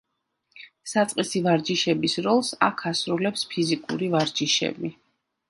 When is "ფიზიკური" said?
3.53-4.11